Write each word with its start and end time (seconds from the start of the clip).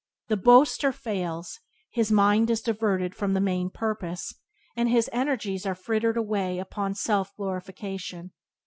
The 0.29 0.35
boaster 0.37 0.91
fails; 0.91 1.59
his 1.91 2.11
mind 2.11 2.49
is 2.49 2.61
diverted 2.63 3.13
from 3.13 3.35
the 3.35 3.39
main 3.39 3.69
purpose; 3.69 4.33
and 4.75 4.89
his 4.89 5.07
energies 5.13 5.63
are 5.63 5.75
frittered 5.75 6.17
away 6.17 6.57
upon 6.57 6.95
self 6.95 7.35
glorification. 7.35 8.31